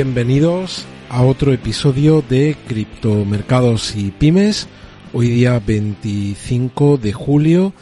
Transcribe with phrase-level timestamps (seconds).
[0.00, 4.68] Bienvenidos a otro episodio de Criptomercados y Pymes,
[5.12, 7.72] hoy día 25 de julio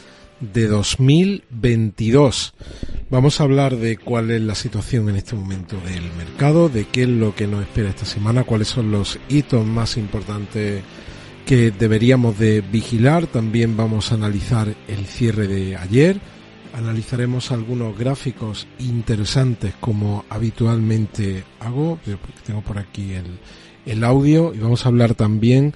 [0.40, 2.54] de 2022.
[3.10, 7.02] Vamos a hablar de cuál es la situación en este momento del mercado, de qué
[7.02, 10.82] es lo que nos espera esta semana, cuáles son los hitos más importantes
[11.44, 13.26] que deberíamos de vigilar.
[13.26, 16.18] También vamos a analizar el cierre de ayer
[16.76, 21.98] analizaremos algunos gráficos interesantes como habitualmente hago,
[22.44, 23.38] tengo por aquí el,
[23.86, 25.72] el audio y vamos a hablar también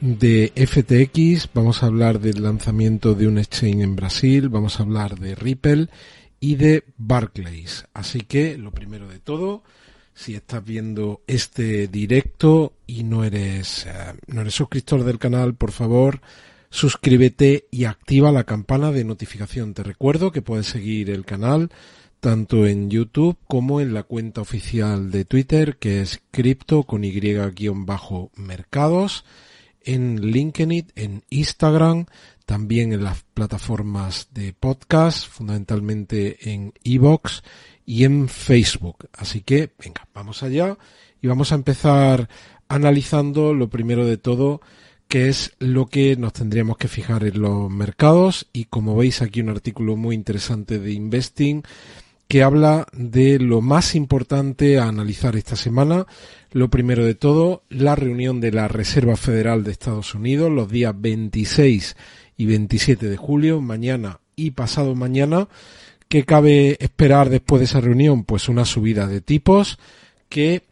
[0.00, 5.18] de FTX, vamos a hablar del lanzamiento de un exchange en Brasil, vamos a hablar
[5.18, 5.88] de Ripple
[6.40, 7.84] y de Barclays.
[7.92, 9.62] Así que lo primero de todo,
[10.14, 15.72] si estás viendo este directo y no eres, eh, no eres suscriptor del canal, por
[15.72, 16.22] favor,
[16.72, 19.74] suscríbete y activa la campana de notificación.
[19.74, 21.70] Te recuerdo que puedes seguir el canal
[22.18, 29.26] tanto en YouTube como en la cuenta oficial de Twitter que es cripto con y-mercados,
[29.84, 32.06] en LinkedIn, en Instagram,
[32.46, 37.42] también en las plataformas de podcast, fundamentalmente en Evox
[37.84, 39.10] y en Facebook.
[39.12, 40.78] Así que, venga, vamos allá
[41.20, 42.30] y vamos a empezar
[42.68, 44.62] analizando lo primero de todo
[45.12, 49.42] que es lo que nos tendríamos que fijar en los mercados y como veis aquí
[49.42, 51.64] un artículo muy interesante de Investing
[52.28, 56.06] que habla de lo más importante a analizar esta semana.
[56.52, 60.94] Lo primero de todo, la reunión de la Reserva Federal de Estados Unidos los días
[60.98, 61.94] 26
[62.38, 65.46] y 27 de julio, mañana y pasado mañana.
[66.08, 68.24] ¿Qué cabe esperar después de esa reunión?
[68.24, 69.78] Pues una subida de tipos
[70.30, 70.62] que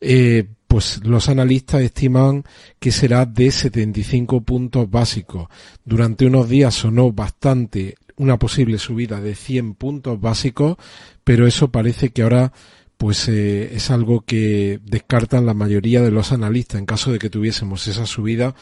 [0.00, 2.42] eh, pues los analistas estiman
[2.80, 5.46] que será de 75 puntos básicos.
[5.84, 10.76] Durante unos días sonó bastante una posible subida de 100 puntos básicos,
[11.22, 12.52] pero eso parece que ahora
[12.96, 16.80] pues eh, es algo que descartan la mayoría de los analistas.
[16.80, 18.56] En caso de que tuviésemos esa subida,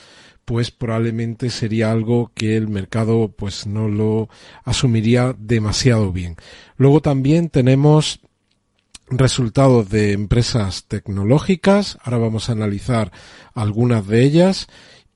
[0.45, 4.29] pues probablemente sería algo que el mercado pues no lo
[4.65, 6.37] asumiría demasiado bien.
[6.77, 8.21] Luego también tenemos
[9.19, 11.99] resultados de empresas tecnológicas.
[12.03, 13.13] Ahora vamos a analizar
[13.55, 14.69] algunas de ellas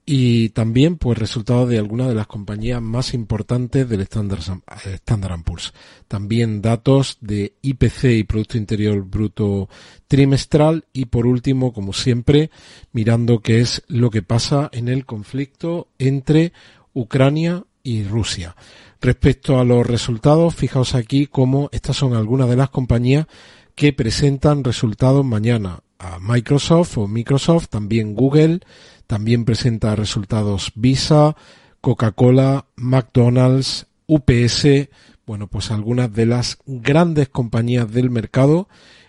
[0.08, 4.40] y también pues resultados de algunas de las compañías más importantes del Standard,
[4.84, 5.74] Standard Poor's.
[6.06, 9.68] También datos de IPC y Producto Interior Bruto
[10.06, 12.50] trimestral y por último, como siempre,
[12.92, 16.52] mirando qué es lo que pasa en el conflicto entre
[16.94, 18.54] Ucrania y Rusia.
[19.00, 23.26] Respecto a los resultados, fijaos aquí cómo estas son algunas de las compañías
[23.76, 28.60] que presentan resultados mañana a Microsoft o Microsoft, también Google,
[29.06, 31.36] también presenta resultados Visa,
[31.80, 34.88] Coca-Cola, McDonald's, UPS,
[35.26, 38.68] bueno, pues algunas de las grandes compañías del mercado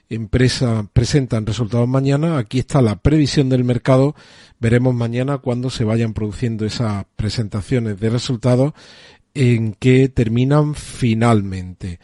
[0.10, 2.38] empresa presentan resultados mañana.
[2.38, 4.16] Aquí está la previsión del mercado.
[4.60, 8.74] Veremos mañana cuando se vayan produciendo esas presentaciones de resultados
[9.34, 12.00] en que terminan finalmente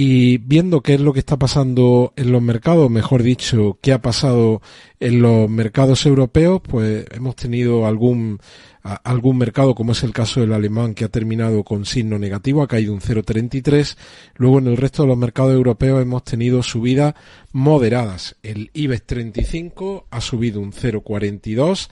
[0.00, 4.00] y viendo qué es lo que está pasando en los mercados, mejor dicho, qué ha
[4.00, 4.62] pasado
[5.00, 8.38] en los mercados europeos, pues hemos tenido algún
[8.84, 12.68] algún mercado, como es el caso del alemán, que ha terminado con signo negativo, ha
[12.68, 13.96] caído un 0,33.
[14.36, 17.14] Luego en el resto de los mercados europeos hemos tenido subidas
[17.50, 18.36] moderadas.
[18.44, 21.88] El IBEX 35 ha subido un 0,42.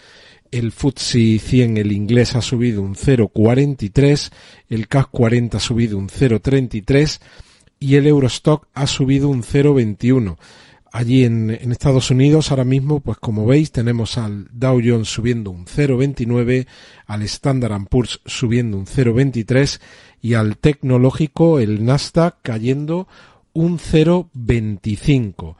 [0.52, 4.30] El FTSE 100, el inglés, ha subido un 0,43.
[4.68, 7.18] El CAC 40 ha subido un 0,33
[7.78, 10.36] y el Eurostock ha subido un 0,21.
[10.92, 15.66] Allí en, Estados Unidos ahora mismo, pues como veis, tenemos al Dow Jones subiendo un
[15.66, 16.66] 0,29,
[17.06, 19.80] al Standard Poor's subiendo un 0,23
[20.22, 23.08] y al tecnológico, el Nasdaq, cayendo
[23.52, 25.56] un 0,25.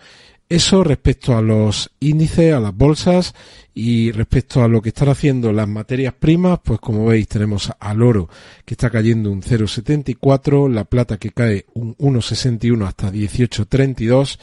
[0.49, 3.35] Eso respecto a los índices, a las bolsas
[3.75, 8.01] y respecto a lo que están haciendo las materias primas, pues como veis tenemos al
[8.01, 8.29] oro
[8.65, 14.39] que está cayendo un 0,74, la plata que cae un 1,61 hasta 18,32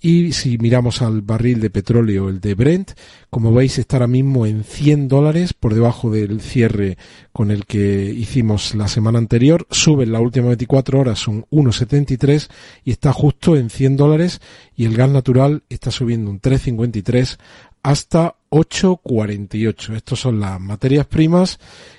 [0.00, 2.92] y si miramos al barril de petróleo, el de Brent,
[3.30, 6.96] como veis está ahora mismo en 100 dólares por debajo del cierre
[7.32, 9.66] con el que hicimos la semana anterior.
[9.70, 12.48] Sube en las últimas 24 horas un 1,73
[12.84, 14.40] y está justo en 100 dólares
[14.76, 17.38] y el gas natural está subiendo un 3,53
[17.82, 19.96] hasta 8,48.
[19.96, 21.58] Estos son las materias primas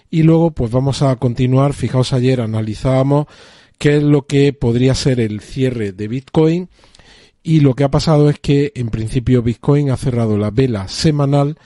[0.09, 1.73] y luego pues vamos a continuar.
[1.73, 3.27] Fijaos ayer analizábamos
[3.77, 6.69] qué es lo que podría ser el cierre de Bitcoin
[7.43, 11.57] y lo que ha pasado es que en principio Bitcoin ha cerrado la vela semanal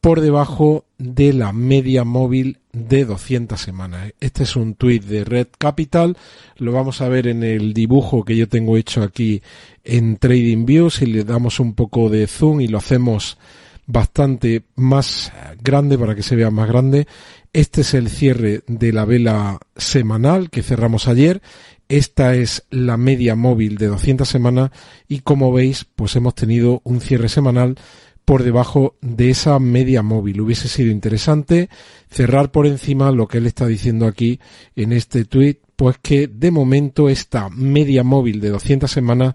[0.00, 4.12] por debajo de la media móvil de 200 semanas.
[4.20, 6.16] Este es un tweet de Red Capital,
[6.56, 9.42] lo vamos a ver en el dibujo que yo tengo hecho aquí
[9.82, 13.38] en TradingView, si le damos un poco de zoom y lo hacemos
[13.86, 17.06] bastante más grande para que se vea más grande.
[17.52, 21.40] Este es el cierre de la vela semanal que cerramos ayer.
[21.88, 24.70] Esta es la media móvil de 200 semanas
[25.08, 27.76] y como veis, pues hemos tenido un cierre semanal
[28.24, 30.40] por debajo de esa media móvil.
[30.40, 31.70] Hubiese sido interesante
[32.10, 34.40] cerrar por encima lo que él está diciendo aquí
[34.74, 39.34] en este tweet, pues que de momento esta media móvil de 200 semanas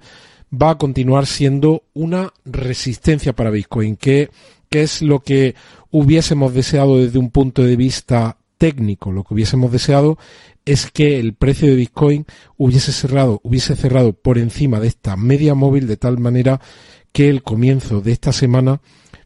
[0.54, 4.30] va a continuar siendo una resistencia para Bitcoin, que,
[4.70, 5.56] que es lo que
[5.90, 9.12] hubiésemos deseado desde un punto de vista técnico.
[9.12, 10.20] Lo que hubiésemos deseado
[10.66, 12.28] es que el precio de Bitcoin
[12.58, 16.62] hubiese cerrado, hubiese cerrado por encima de esta media móvil de tal manera
[17.12, 18.80] que el comienzo de esta semana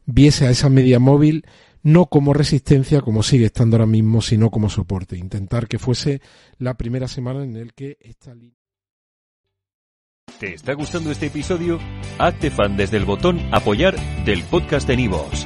[0.05, 1.45] viese a esa media móvil
[1.83, 5.17] no como resistencia como sigue estando ahora mismo, sino como soporte.
[5.17, 6.21] Intentar que fuese
[6.57, 8.55] la primera semana en el que esta línea
[10.39, 11.77] ¿Te está gustando este episodio?
[12.19, 15.45] Hazte fan desde el botón Apoyar del podcast de Nivos.